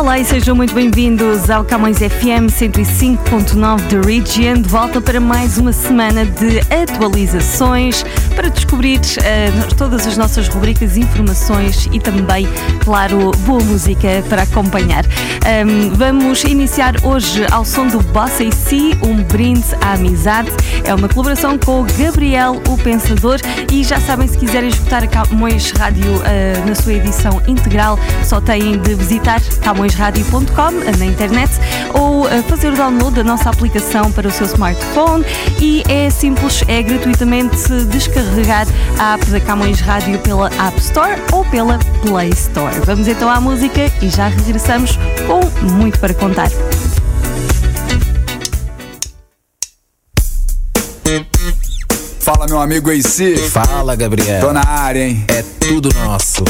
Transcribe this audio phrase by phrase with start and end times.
[0.00, 5.58] Olá e sejam muito bem-vindos ao Camões FM 105.9 The Region, de volta para mais
[5.58, 8.02] uma semana de atualizações
[8.40, 12.48] para descobrir uh, todas as nossas rubricas, informações e também,
[12.82, 15.04] claro, boa música para acompanhar.
[15.04, 20.50] Um, vamos iniciar hoje ao som do Bossa e Si, um brinde à amizade.
[20.84, 23.40] É uma colaboração com o Gabriel, o Pensador,
[23.70, 28.40] e já sabem, se quiserem escutar a Camões Rádio uh, na sua edição integral, só
[28.40, 31.52] têm de visitar Camões camõesradio.com na internet
[31.92, 35.24] ou fazer o download da nossa aplicação para o seu smartphone
[35.60, 38.29] e é simples, é gratuitamente descarregar
[38.98, 42.74] a app da Camões Rádio pela App Store ou pela Play Store.
[42.86, 45.40] Vamos então à música e já regressamos com
[45.72, 46.48] muito para contar.
[52.20, 53.36] Fala, meu amigo AC.
[53.50, 54.40] Fala, Gabriel.
[54.40, 55.24] Tô na área, hein?
[55.28, 56.44] É tudo nosso.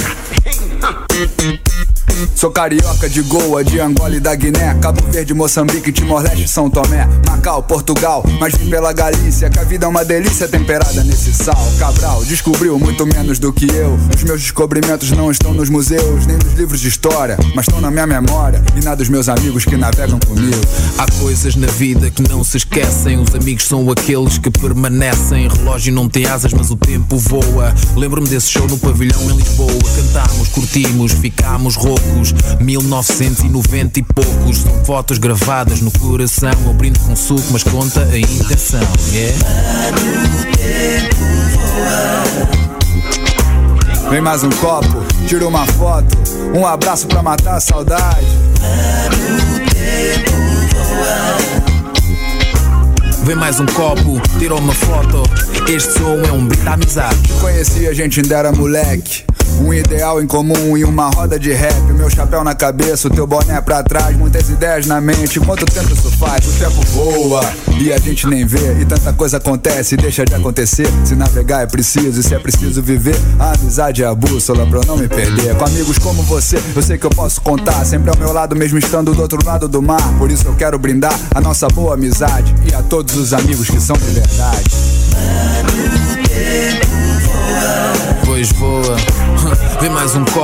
[2.34, 7.08] Sou carioca de Goa, de Angola e da Guiné, Cabo Verde, Moçambique, Timor-Leste, São Tomé,
[7.26, 11.56] Macau, Portugal, mas vim pela Galícia, que a vida é uma delícia temperada nesse sal.
[11.78, 13.98] Cabral descobriu muito menos do que eu.
[14.14, 17.90] Os meus descobrimentos não estão nos museus, nem nos livros de história, mas estão na
[17.90, 20.60] minha memória e na dos meus amigos que navegam comigo.
[20.98, 25.48] Há coisas na vida que não se esquecem, os amigos são aqueles que permanecem.
[25.48, 27.74] Relógio não tem asas, mas o tempo voa.
[27.96, 29.70] Lembro-me desse show no pavilhão em Lisboa.
[29.96, 32.09] Cantámos, curtimos, ficámos roucos.
[32.60, 34.58] 1990 e poucos.
[34.58, 36.50] São fotos gravadas no coração.
[36.64, 38.80] Eu brindo com suco, mas conta a intenção.
[39.12, 39.38] Yeah?
[44.10, 46.18] Vem mais um copo, tira uma foto,
[46.52, 48.26] um abraço pra matar a saudade.
[53.22, 55.22] Vem mais um copo, tira uma foto.
[55.68, 57.32] Este som é um brinde amizade.
[57.40, 59.29] Conheci a gente ainda era moleque.
[59.60, 61.78] Um ideal em comum e uma roda de rap.
[61.90, 64.16] O meu chapéu na cabeça, o teu boné pra trás.
[64.16, 65.38] Muitas ideias na mente.
[65.38, 66.46] Quanto tempo isso faz?
[66.46, 67.42] O tempo voa
[67.78, 68.80] e a gente nem vê.
[68.80, 70.88] E tanta coisa acontece e deixa de acontecer.
[71.04, 74.78] Se navegar é preciso e se é preciso viver, a amizade é a bússola pra
[74.78, 75.54] eu não me perder.
[75.54, 77.84] Com amigos como você, eu sei que eu posso contar.
[77.84, 80.02] Sempre ao meu lado, mesmo estando do outro lado do mar.
[80.18, 83.80] Por isso eu quero brindar a nossa boa amizade e a todos os amigos que
[83.80, 84.70] são de verdade.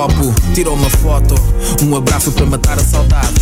[0.06, 1.34] Copo, tira uma foto,
[1.84, 3.34] um abraço para matar a saudade.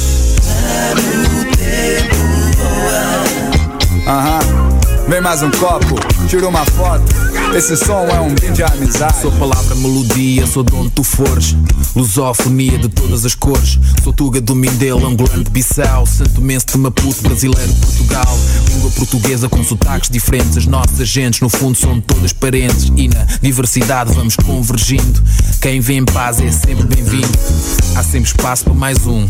[4.06, 4.38] Aham,
[5.08, 5.96] vem mais um copo,
[6.28, 7.04] tira uma foto.
[7.54, 9.20] Esse som é um brinde à amizade.
[9.20, 11.54] Sou palavra, melodia, sou de onde tu fores.
[11.94, 13.78] Lusofonia de todas as cores.
[14.02, 16.04] Sou Tuga do Mindelo, angolano de Bissau.
[16.06, 18.38] Santo Mense de Maputo, brasileiro de Portugal.
[18.68, 20.56] Língua portuguesa com sotaques diferentes.
[20.56, 22.90] As nossas gentes, no fundo, são todas parentes.
[22.96, 25.22] E na diversidade vamos convergindo.
[25.60, 27.28] Quem vem em paz é sempre bem-vindo.
[27.94, 29.28] Há sempre espaço para mais um.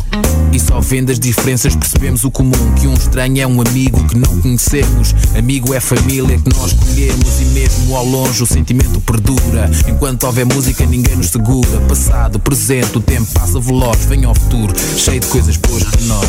[0.50, 2.74] E só vendo as diferenças percebemos o comum.
[2.80, 5.14] Que um estranho é um amigo que não conhecemos.
[5.36, 7.40] Amigo é família que nós escolhemos.
[7.40, 9.70] E mesmo ao longe o sentimento perdura.
[9.86, 11.80] Enquanto houver música, ninguém nos segura.
[11.86, 12.53] Passado, presente,
[12.94, 14.04] o tempo passa veloz.
[14.04, 16.28] Vem ao futuro, cheio de coisas boas para nós.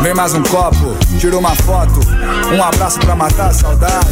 [0.00, 2.00] Vem mais um copo, tira uma foto,
[2.54, 4.08] um abraço pra matar a saudade.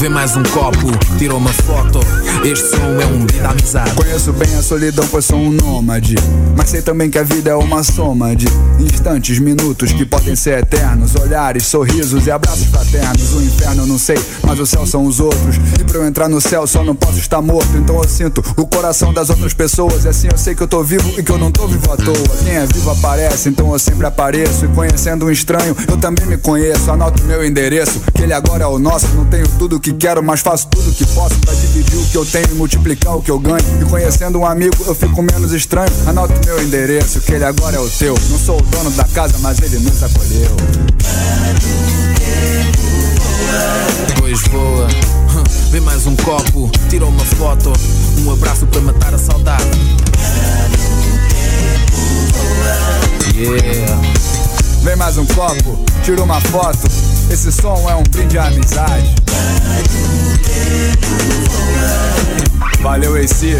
[0.00, 2.00] Vem mais um copo, tira uma foto.
[2.42, 3.92] Este som é um brinde à amizade.
[3.92, 6.14] Conheço bem a solidão, pois sou um nômade.
[6.56, 8.46] Mas sei também que a vida é uma soma de
[8.78, 11.14] instantes, minutos que podem ser eternos.
[11.16, 13.34] Olhares, sorrisos e abraços fraternos.
[13.34, 15.56] O inferno eu não sei, mas o céu são os outros.
[15.78, 17.76] E pra eu entrar no céu só não posso estar morto.
[17.76, 20.06] Então eu sinto o coração das outras pessoas.
[20.06, 21.96] E assim eu sei que eu tô vivo e que eu não tô vivo à
[21.98, 22.38] toa.
[22.42, 24.64] Quem é vivo aparece, então eu sempre apareço.
[24.64, 26.90] E conhecendo um estranho, eu também me conheço.
[26.90, 29.06] Anoto meu endereço, que ele agora é o nosso.
[29.08, 32.24] Não tenho tudo que quero, mas faço tudo que posso pra dividir o que eu
[32.24, 33.64] tenho e multiplicar o que eu ganho.
[33.80, 35.90] E conhecendo um amigo, eu fico menos estranho.
[36.06, 38.14] Anoto meu endereço, que ele agora é o teu.
[38.30, 40.56] Não sou o dono da casa, mas ele nos acolheu.
[44.18, 44.88] Pois voa.
[45.70, 47.72] Vem mais um copo, tira uma foto.
[48.18, 49.64] Um abraço para matar a saudade.
[53.34, 54.00] Yeah.
[54.82, 56.88] Vem mais um copo, tira uma foto.
[57.30, 59.14] Esse som é um brinde à amizade.
[62.80, 63.56] Valeu, AC.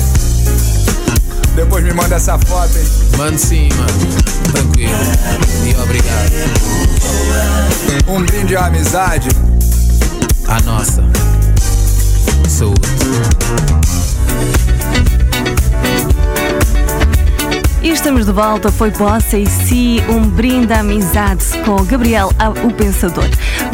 [1.55, 2.85] Depois me manda essa foto, hein?
[3.17, 4.53] Mano sim, mano.
[4.53, 4.91] Tranquilo.
[5.65, 6.33] E obrigado.
[8.09, 9.29] Um brinde à amizade.
[10.49, 11.05] A nossa.
[12.49, 12.81] Saúde.
[17.83, 22.31] E estamos de volta, foi Bossa e Si, um brinde à amizade com Gabriel,
[22.63, 23.25] o Pensador.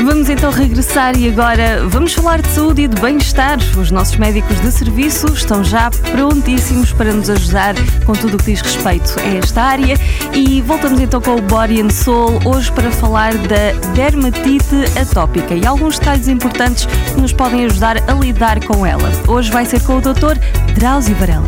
[0.05, 3.59] Vamos então regressar e agora vamos falar de saúde e de bem-estar.
[3.79, 8.53] Os nossos médicos de serviço estão já prontíssimos para nos ajudar com tudo o que
[8.53, 9.99] diz respeito a esta área.
[10.33, 15.67] E voltamos então com o Body and Soul, hoje para falar da dermatite atópica e
[15.67, 19.11] alguns detalhes importantes que nos podem ajudar a lidar com ela.
[19.27, 20.39] Hoje vai ser com o Dr.
[20.75, 21.47] Drauzio Varela.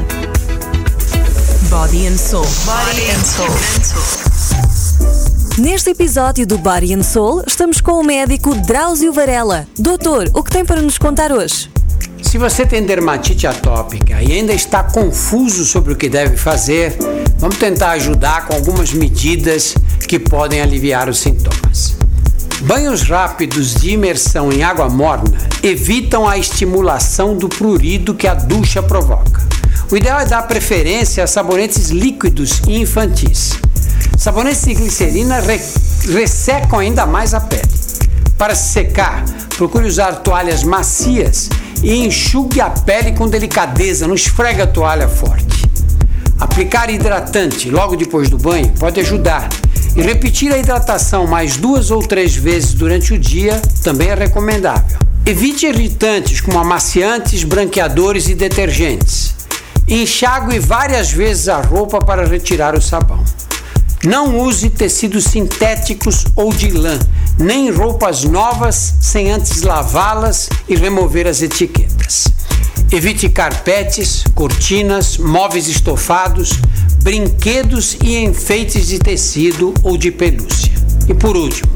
[1.69, 2.47] Body and Soul.
[2.65, 4.28] Body and Soul.
[5.59, 9.67] Neste episódio do Body and Soul, estamos com o médico Drauzio Varela.
[9.77, 11.69] Doutor, o que tem para nos contar hoje?
[12.23, 16.97] Se você tem dermatite atópica e ainda está confuso sobre o que deve fazer,
[17.39, 19.75] vamos tentar ajudar com algumas medidas
[20.07, 21.97] que podem aliviar os sintomas.
[22.61, 28.81] Banhos rápidos de imersão em água morna evitam a estimulação do prurido que a ducha
[28.81, 29.43] provoca.
[29.91, 33.59] O ideal é dar preferência a sabonetes líquidos e infantis.
[34.19, 35.61] Sabonetes de glicerina re
[36.12, 37.62] ressecam ainda mais a pele.
[38.37, 39.25] Para se secar,
[39.56, 41.49] procure usar toalhas macias
[41.85, 45.65] e enxugue a pele com delicadeza, não esfrega a toalha forte.
[46.37, 49.49] Aplicar hidratante logo depois do banho pode ajudar.
[49.94, 54.99] E repetir a hidratação mais duas ou três vezes durante o dia também é recomendável.
[55.25, 59.32] Evite irritantes como amaciantes, branqueadores e detergentes.
[59.87, 63.25] Enxague várias vezes a roupa para retirar o sabão.
[64.05, 66.97] Não use tecidos sintéticos ou de lã,
[67.37, 72.29] nem roupas novas sem antes lavá-las e remover as etiquetas.
[72.93, 76.61] Evite carpetes, cortinas, móveis estofados,
[77.03, 80.73] brinquedos e enfeites de tecido ou de pelúcia.
[81.09, 81.71] E por último,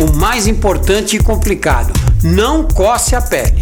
[0.00, 1.92] o mais importante e complicado:
[2.22, 3.61] não coce a pele.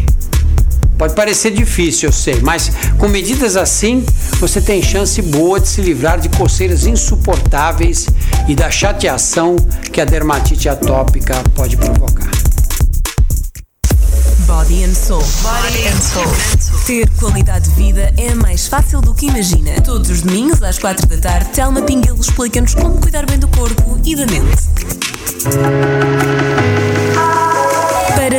[1.00, 4.04] Pode parecer difícil, eu sei, mas com medidas assim
[4.38, 8.06] você tem chance boa de se livrar de coceiras insuportáveis
[8.46, 9.56] e da chateação
[9.90, 12.30] que a dermatite atópica pode provocar.
[14.46, 15.24] Body and Soul.
[15.42, 16.84] Body and Soul.
[16.86, 19.80] Ter qualidade de vida é mais fácil do que imagina.
[19.80, 23.98] Todos os domingos às quatro da tarde, Telma Pinguelo explica-nos como cuidar bem do corpo
[24.04, 24.68] e da mente.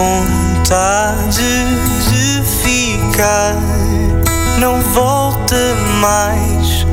[0.00, 1.42] Vontade
[2.08, 3.54] de ficar
[4.58, 6.86] não volta mais,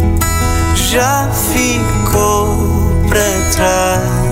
[0.75, 4.26] já ficou para trás.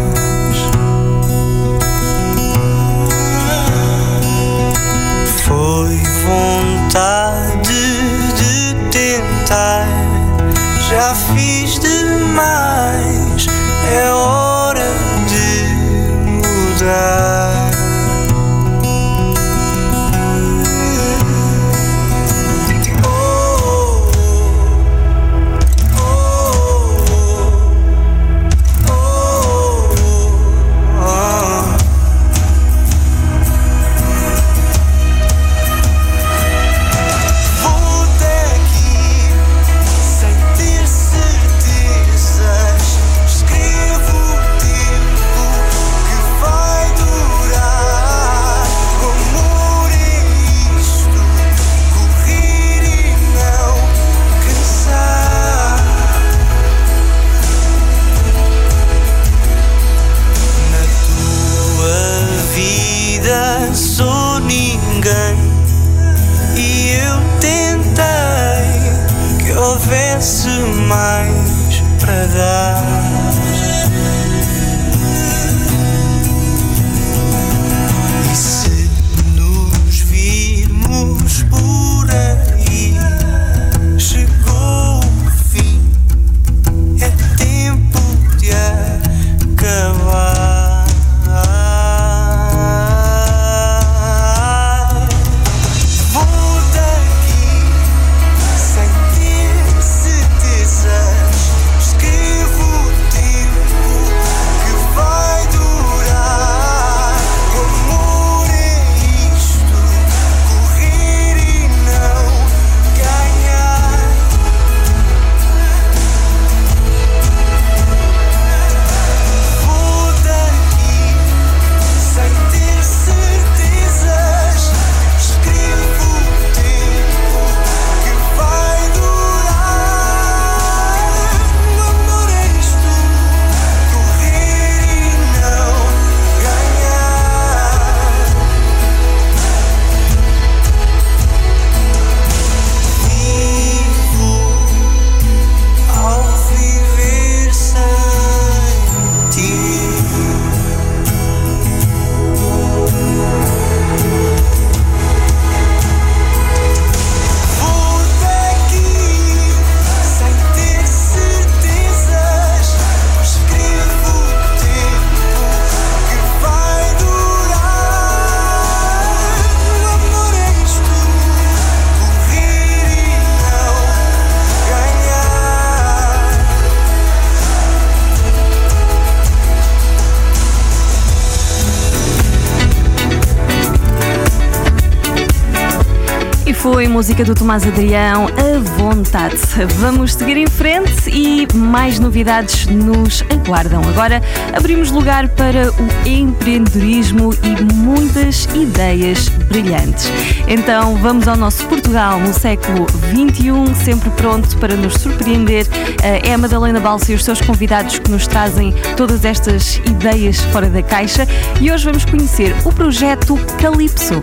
[186.75, 189.38] Foi música do Tomás Adrião, a vontade.
[189.77, 193.82] Vamos seguir em frente e mais novidades nos aguardam.
[193.88, 194.22] Agora
[194.53, 200.12] abrimos lugar para o empreendedorismo e muitas ideias brilhantes.
[200.50, 205.65] Então vamos ao nosso Portugal no século XXI, sempre pronto para nos surpreender.
[206.03, 210.70] É a Madalena Balsa e os seus convidados que nos trazem todas estas ideias fora
[210.70, 211.25] da caixa
[211.62, 214.22] e hoje vamos conhecer o projeto Calypso.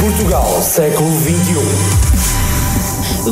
[0.00, 1.60] Portugal, século XXI.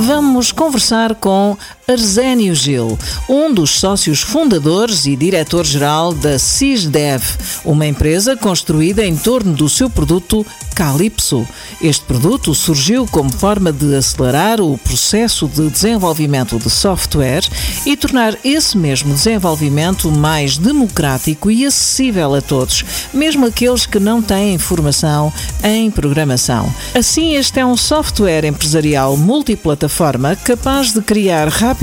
[0.07, 1.57] Vamos conversar com
[1.91, 7.25] Arsénio Gil, um dos sócios fundadores e diretor-geral da CISDEV,
[7.65, 11.49] uma empresa construída em torno do seu produto Calypso.
[11.81, 17.43] Este produto surgiu como forma de acelerar o processo de desenvolvimento de software
[17.87, 24.21] e tornar esse mesmo desenvolvimento mais democrático e acessível a todos, mesmo aqueles que não
[24.21, 25.33] têm formação
[25.65, 26.73] em programação.
[26.95, 31.78] Assim, este é um software empresarial multiplataforma capaz de criar rapidamente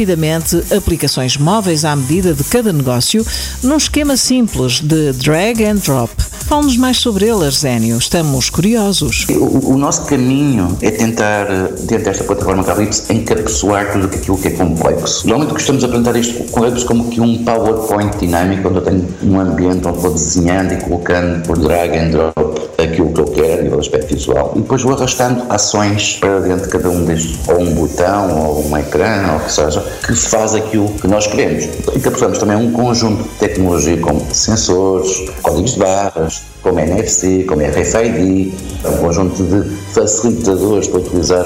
[0.75, 3.25] aplicações móveis à medida de cada negócio
[3.63, 6.11] num esquema simples de drag and drop.
[6.45, 7.97] Fale-nos mais sobre ele, Arsénio.
[7.97, 9.25] Estamos curiosos.
[9.29, 11.47] O, o, nosso caminho é tentar,
[11.87, 15.27] dentro desta plataforma Calypso, encapsular tudo aquilo que é complexo.
[15.27, 19.39] Normalmente gostamos de apresentar isto Calypso como que um PowerPoint dinâmico, onde eu tenho um
[19.39, 22.44] ambiente onde vou desenhando e colocando por drag and drop
[22.95, 24.53] aquilo que eu quero a nível de aspecto visual.
[24.55, 28.65] E depois vou arrastando ações para dentro de cada um destes, ou um botão, ou
[28.65, 31.65] um ecrã, ou o que seja, que faz aquilo que nós queremos.
[31.95, 38.53] Encapsulamos também um conjunto de tecnologia como sensores, códigos de barras, como NFC, como RFID,
[38.85, 41.45] um conjunto de facilitadores para utilizar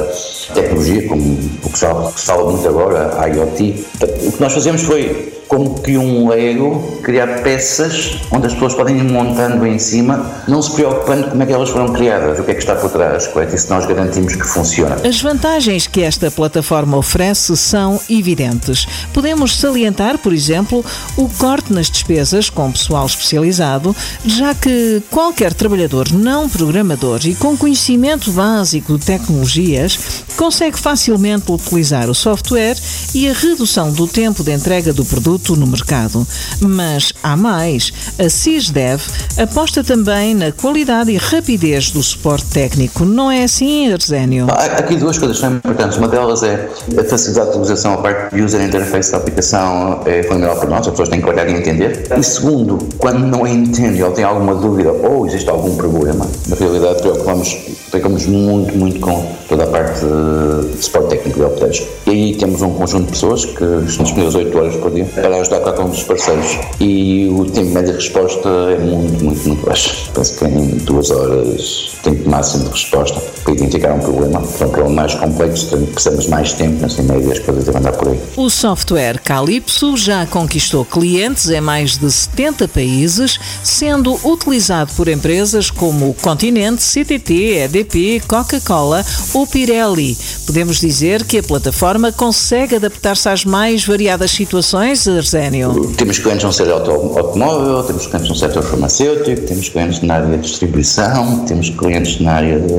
[0.53, 3.86] tecnologia, como o que se fala muito agora, a IoT.
[4.27, 9.00] O que nós fazemos foi como que um Lego, criar peças onde as pessoas podem
[9.00, 12.51] ir montando em cima, não se preocupando como é que elas foram criadas, o que
[12.51, 13.56] é que está por trás, correto?
[13.56, 14.96] Isso nós garantimos que funciona.
[15.03, 18.88] As vantagens que esta plataforma oferece são evidentes.
[19.12, 20.86] Podemos salientar, por exemplo,
[21.18, 27.58] o corte nas despesas com pessoal especializado, já que qualquer trabalhador não programador e com
[27.58, 32.77] conhecimento básico de tecnologias consegue facilmente utilizar o software
[33.15, 36.27] e a redução do tempo de entrega do produto produto no mercado.
[36.62, 37.91] Mas há mais.
[38.19, 39.01] A CISDEV
[39.38, 43.05] aposta também na qualidade e rapidez do suporte técnico.
[43.05, 44.48] Não é assim, Arsénio?
[44.50, 45.98] Aqui duas coisas são importantes.
[45.98, 50.24] Uma delas é a facilidade de utilização, a parte de user interface da aplicação é
[50.24, 52.08] fundamental para nós, as pessoas têm que olhar e entender.
[52.17, 57.01] E segundo, quando não entende ou tem alguma dúvida ou existe algum problema, na realidade
[57.01, 57.58] preocupamos,
[57.89, 61.88] preocupamos muito, muito com toda a parte de suporte técnico e helpdesk.
[62.08, 65.42] E aí temos um conjunto de pessoas que estão disponíveis 8 horas por dia para
[65.42, 66.58] ajudar cada um dos parceiros.
[66.80, 70.10] E o tempo médio de resposta é muito, muito, muito baixo.
[70.14, 74.42] Penso que em duas horas, tempo máximo de resposta para identificar um problema.
[74.42, 77.94] Para um problema mais complexo, precisamos mais tempo, mas em média as coisas devem andar
[77.94, 78.20] por aí.
[78.36, 85.70] O software Calypso já conquistou clientes em mais de 70 países, sendo utilizado por empresas
[85.70, 87.34] como Continente, CTT,
[87.66, 90.18] EDP, Coca-Cola ou Pirelli.
[90.46, 95.94] Podemos dizer que a plataforma consegue adaptar-se às mais variadas situações, Arsénio?
[95.98, 96.74] Temos clientes no setor
[97.18, 102.34] automóvel, temos clientes no setor farmacêutico, temos clientes na área de distribuição, temos clientes na
[102.34, 102.76] área de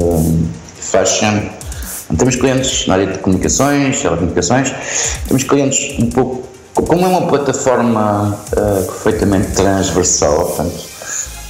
[0.81, 1.41] fashion,
[2.17, 4.75] temos clientes na área de comunicações, telecomunicações,
[5.29, 6.49] temos clientes um pouco.
[6.75, 10.81] Como é uma plataforma uh, perfeitamente transversal, portanto,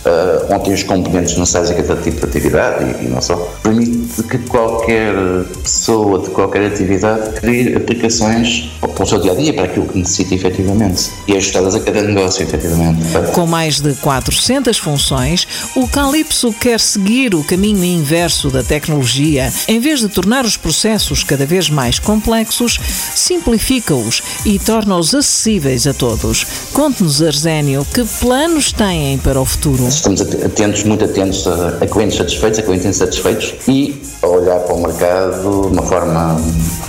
[0.04, 3.36] uh, onde tem os componentes necessários a cada tipo de atividade e, e, não só,
[3.62, 5.14] permite que qualquer
[5.62, 9.98] pessoa de qualquer atividade crie aplicações para o seu dia a dia, para aquilo que
[9.98, 13.00] necessita efetivamente e ajustadas a cada negócio, efetivamente.
[13.32, 19.52] Com mais de 400 funções, o Calypso quer seguir o caminho inverso da tecnologia.
[19.68, 22.78] Em vez de tornar os processos cada vez mais complexos,
[23.14, 26.46] simplifica-os e torna-os acessíveis a todos.
[26.72, 29.86] Conte-nos, Arsénio, que planos têm para o futuro?
[29.86, 34.74] Estamos atentos, muito atentos a, a clientes satisfeitos, a clientes insatisfeitos e a olhar para
[34.74, 36.38] o mercado de uma forma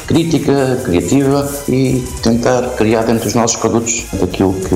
[0.08, 4.76] crítica, criativa e tentar criar dentro dos nossos produtos aquilo que,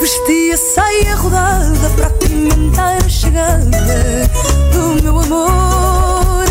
[0.00, 4.30] Vestia saia rodada para apimentar a chegada
[4.72, 6.44] do meu amor.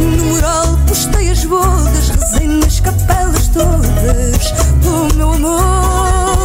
[0.00, 6.36] No mural postei as bodas, rezei nas capelas todas do meu amor.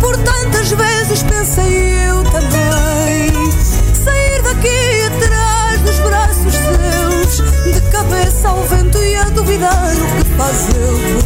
[0.00, 3.50] Por tantas vezes pensei eu também
[3.94, 10.24] sair daqui atrás dos braços seus, de cabeça ao vento e a duvidar o que
[10.36, 10.66] faz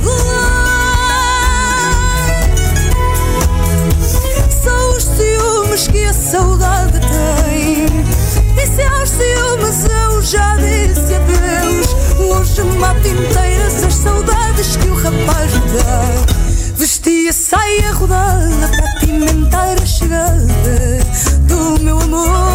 [0.02, 0.62] por lá.
[4.62, 7.86] São os ciúmes que a saudade tem.
[8.56, 14.94] E se aos ciúmes eu já disse adeus, hoje mato inteiras as saudades que o
[14.94, 16.02] rapaz me dá.
[16.76, 20.46] Vestia saia rodada para apimentar a chegada
[21.48, 22.51] do meu amor.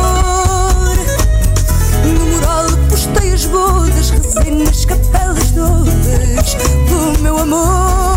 [4.37, 6.55] Rezei nas capelas todas
[6.89, 8.16] do meu amor.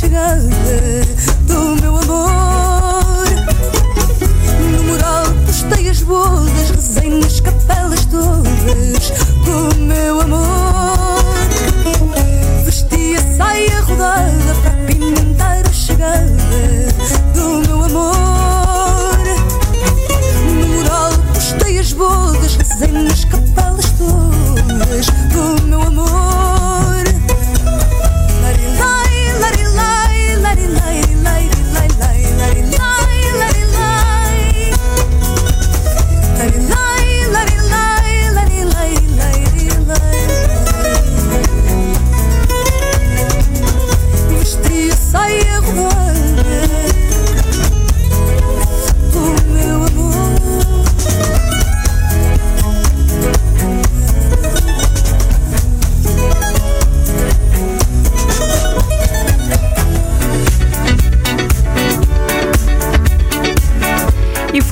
[0.00, 0.40] Chegada
[1.46, 3.26] do meu amor.
[4.72, 9.10] No mural postei as bodas, rezei nas capelas todas
[9.44, 10.39] do meu amor.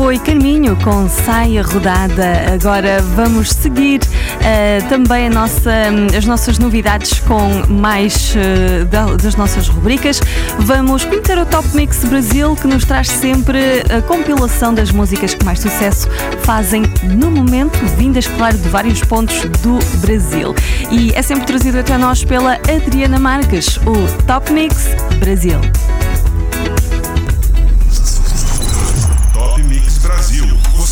[0.08, 2.54] Foi Caminho com Saia Rodada.
[2.54, 4.00] Agora vamos seguir
[4.40, 5.70] eh, também nossa,
[6.16, 8.34] as nossas novidades com mais
[8.90, 10.22] da- das nossas rubricas.
[10.60, 15.44] Vamos conhecer o Top Mix Brasil que nos traz sempre a compilação das músicas que
[15.44, 16.08] mais sucesso
[16.42, 20.54] fazem no momento, vindas, claro, de vários pontos do Brasil.
[20.90, 24.86] E é sempre trazido até nós pela Adriana Marques, o Top Mix
[25.20, 25.60] Brasil.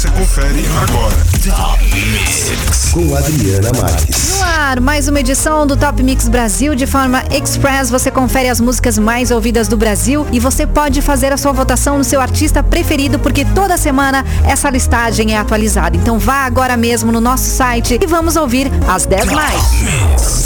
[0.06, 1.16] Você confere agora.
[1.44, 2.90] Top Mix.
[2.92, 4.36] Com Adriana Marques.
[4.36, 7.90] No ar, mais uma edição do Top Mix Brasil de forma express.
[7.90, 11.98] Você confere as músicas mais ouvidas do Brasil e você pode fazer a sua votação
[11.98, 15.96] no seu artista preferido, porque toda semana essa listagem é atualizada.
[15.96, 19.62] Então vá agora mesmo no nosso site e vamos ouvir as 10 mais.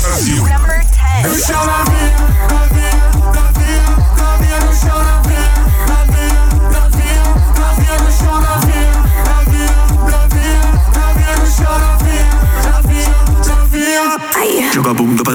[0.01, 0.45] Brasil.
[14.73, 15.35] Joga a bunda pra.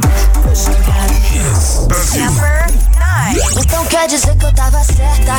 [3.55, 5.33] Então quer dizer que eu tava certa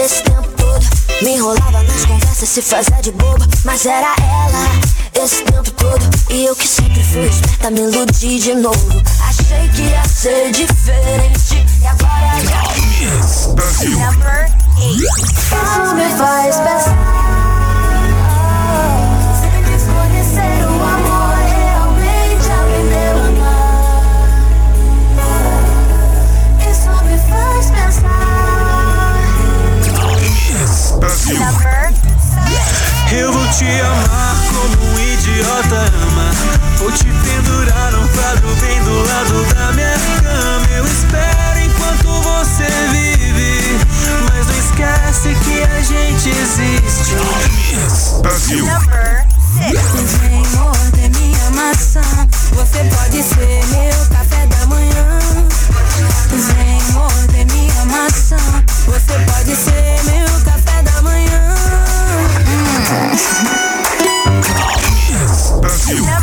[0.00, 0.86] esse tempo todo.
[1.20, 3.46] Me enrolava nas conversas, se fazia de boba.
[3.64, 6.00] Mas era ela esse tempo todo.
[6.30, 9.02] E eu que sempre fui esperta, me iludi de novo.
[9.28, 11.66] Achei que ia ser diferente.
[11.82, 13.52] E agora já.
[13.52, 13.98] Brasil.
[14.88, 17.31] Isso me faz pensar.
[31.02, 31.36] Brasil.
[33.10, 36.30] Eu vou te amar como um idiota ama.
[36.78, 40.66] Vou te pendurar um quadro bem do lado da minha cama.
[40.76, 43.80] Eu espero enquanto você vive.
[44.28, 47.16] Mas não esquece que a gente existe.
[48.22, 48.64] Brasil.
[50.20, 52.00] Vem morder minha maçã.
[52.52, 55.18] Você pode ser meu café da manhã.
[56.30, 58.36] Vem morder minha maçã.
[58.86, 60.31] Você pode ser meu
[65.60, 66.21] Brasil.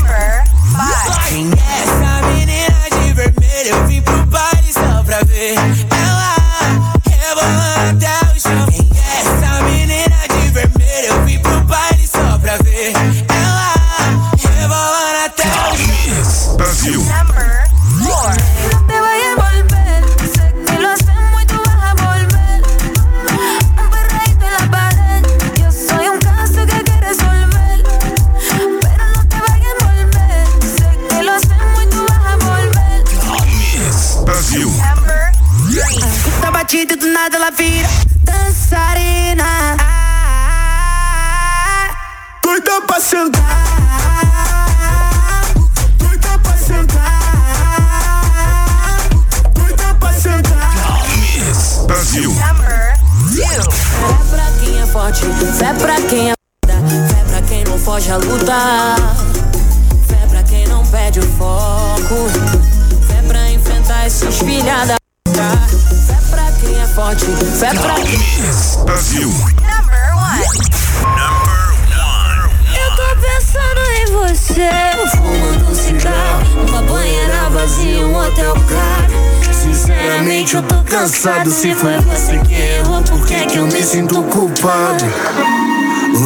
[78.30, 79.54] Hotel caro.
[79.54, 81.50] Sinceramente, eu tô cansado.
[81.52, 85.06] Se foi você que errou, por que é que eu me sinto culpado?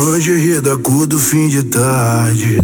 [0.05, 2.59] Hoje ri da cor do fim de tarde.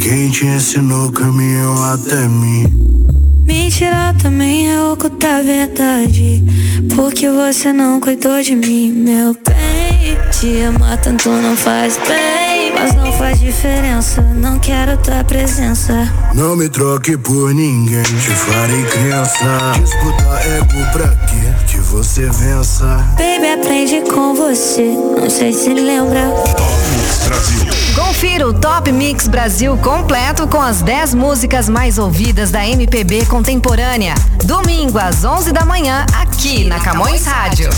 [0.00, 2.66] Quem te ensinou o caminho até mim?
[3.46, 6.42] Mentira também é ocultar a verdade.
[6.94, 10.16] Porque você não cuidou de mim, meu bem.
[10.30, 12.43] Te amar tanto não faz bem.
[12.74, 16.12] Mas não faz diferença, não quero tua presença.
[16.34, 19.80] Não me troque por ninguém, te farei crença.
[19.80, 21.54] Disputa ego pra quê?
[21.66, 22.84] Que você vença.
[23.16, 24.92] Baby, aprende com você.
[25.18, 26.20] Não sei se lembra.
[27.94, 34.14] Confira o Top Mix Brasil completo com as 10 músicas mais ouvidas da MPB contemporânea.
[34.44, 37.70] Domingo às 11 da manhã, aqui na Camões Rádio.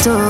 [0.00, 0.21] Sabem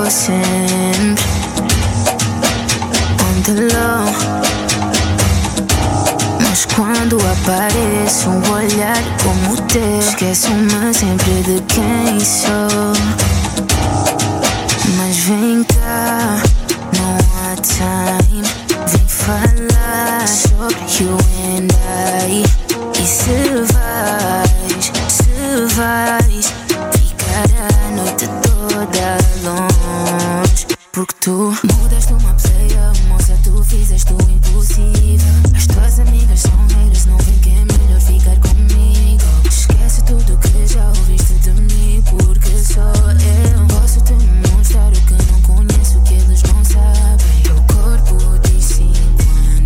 [31.03, 35.33] Porque tu mudaste uma pessoa, moça, tu fizeste o impossível.
[35.53, 39.21] As tuas amigas são negras, não vem que é melhor ficar comigo.
[39.45, 44.13] Esquece tudo que já ouviste de mim, porque só eu posso te
[44.53, 47.43] mostrar o que não conheço, que eles não sabem.
[47.43, 48.93] Teu corpo diz sim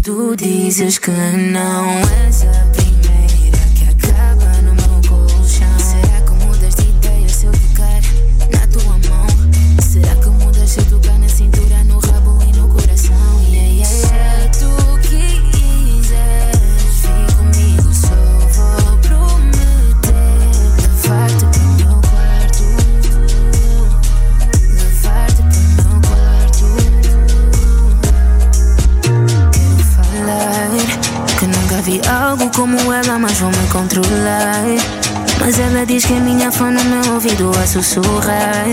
[0.06, 2.75] quando dizes que não és a
[33.96, 34.64] controlar.
[35.40, 38.66] Mas ela diz que é minha fã no meu ouvido a sussurrar.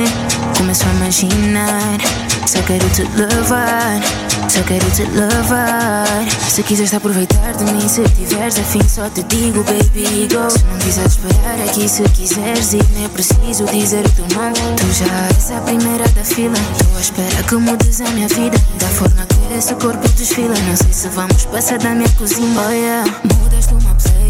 [0.58, 1.98] Começo a imaginar,
[2.46, 4.02] só quero te levar,
[4.50, 6.26] só quero te levar.
[6.50, 10.50] Se quiseres aproveitar de mim, se tiveres afim, só te digo, baby, go.
[10.50, 14.56] Se não quiseres esperar aqui, se quiseres ir, nem preciso dizer o teu nome.
[14.78, 16.58] Tu já és a primeira da fila,
[16.94, 18.58] eu espero que mudes a minha vida.
[18.80, 22.62] Da forma que esse corpo desfila, não sei se vamos passar da minha cozinha.
[22.62, 23.06] Oh yeah,
[23.42, 24.23] mudaste uma pessoa,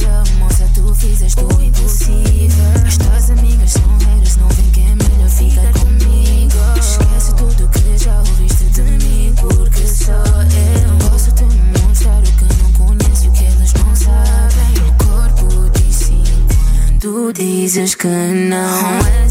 [17.03, 19.22] quando dizes que não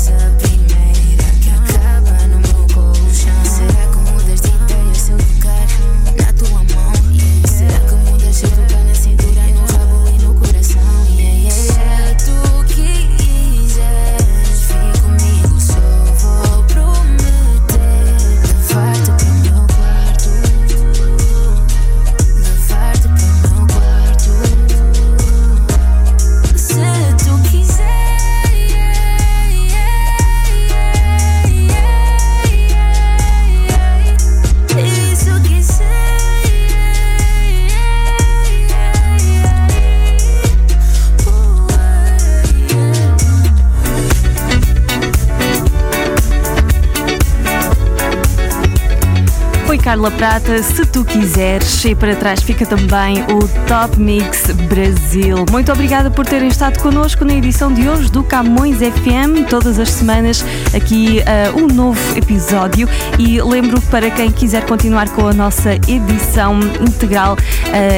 [50.03, 51.85] Carla Prata, se tu quiseres.
[51.85, 55.47] E para trás fica também o Top Mix Brasil.
[55.49, 59.49] Muito obrigada por terem estado connosco na edição de hoje do Camões FM.
[59.49, 62.89] Todas as semanas aqui uh, um novo episódio.
[63.17, 67.39] E lembro para quem quiser continuar com a nossa edição integral, uh,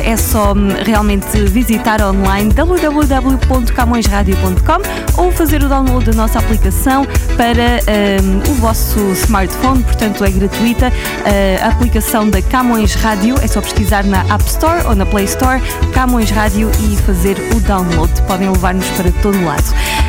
[0.04, 7.06] é só hum, realmente visitar online www.camõesradio.com ou fazer o download da nossa aplicação
[7.38, 7.80] para
[8.22, 10.88] um, o vosso smartphone, portanto é gratuita.
[10.88, 15.26] Uh, a aplicação da Camões Rádio é só pesquisar na App Store ou na Play
[15.26, 18.10] Store Camões Rádio e fazer o download.
[18.22, 19.62] Podem levar-nos para todo lado.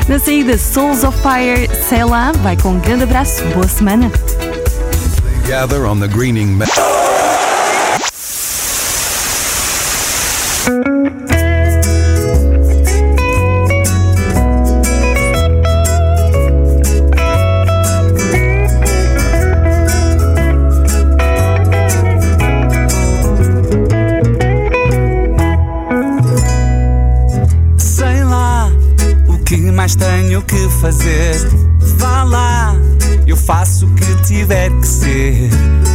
[0.07, 4.11] Na saída, Souls of Fire, sei lá, vai com um grande abraço, boa semana.
[5.47, 6.57] Gather on the greening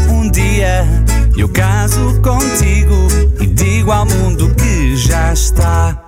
[0.09, 0.85] Um dia
[1.37, 3.07] eu caso contigo
[3.41, 6.03] e digo ao mundo que já está.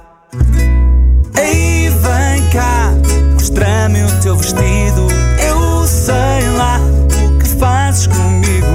[1.40, 2.92] Ei, vem cá,
[3.34, 5.06] mostra-me o teu vestido.
[5.38, 6.80] Eu sei lá
[7.24, 8.66] o que fazes comigo.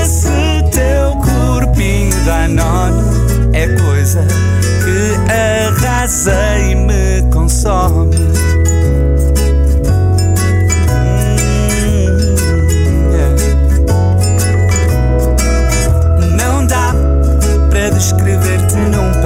[0.00, 3.04] Esse teu corpinho danono
[3.52, 4.26] é coisa
[4.82, 6.45] que arrasa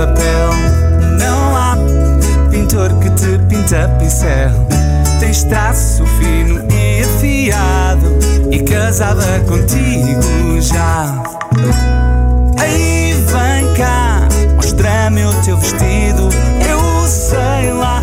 [0.00, 0.50] papel.
[1.18, 1.76] Não há
[2.50, 4.50] pintor que te pinta pincel.
[5.18, 8.18] Tens traço fino e afiado
[8.50, 11.22] e casada contigo já.
[12.64, 16.30] Ei, vem cá, mostra-me o teu vestido.
[16.66, 18.02] Eu sei lá